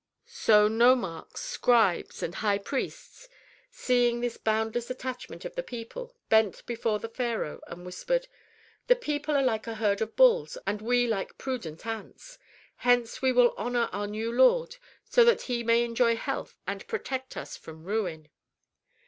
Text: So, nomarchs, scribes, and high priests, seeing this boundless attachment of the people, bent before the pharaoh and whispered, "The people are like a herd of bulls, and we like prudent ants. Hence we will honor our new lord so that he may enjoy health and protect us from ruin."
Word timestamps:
So, 0.25 0.67
nomarchs, 0.67 1.41
scribes, 1.41 2.23
and 2.23 2.33
high 2.33 2.57
priests, 2.57 3.29
seeing 3.69 4.19
this 4.19 4.35
boundless 4.35 4.89
attachment 4.89 5.45
of 5.45 5.53
the 5.53 5.61
people, 5.61 6.15
bent 6.27 6.65
before 6.65 6.97
the 6.97 7.07
pharaoh 7.07 7.61
and 7.67 7.85
whispered, 7.85 8.27
"The 8.87 8.95
people 8.95 9.35
are 9.35 9.43
like 9.43 9.67
a 9.67 9.75
herd 9.75 10.01
of 10.01 10.15
bulls, 10.15 10.57
and 10.65 10.81
we 10.81 11.05
like 11.05 11.37
prudent 11.37 11.85
ants. 11.85 12.39
Hence 12.77 13.21
we 13.21 13.31
will 13.31 13.53
honor 13.57 13.89
our 13.91 14.07
new 14.07 14.31
lord 14.31 14.77
so 15.05 15.23
that 15.23 15.43
he 15.43 15.61
may 15.63 15.83
enjoy 15.83 16.15
health 16.15 16.57
and 16.65 16.87
protect 16.87 17.37
us 17.37 17.55
from 17.55 17.83
ruin." 17.83 18.29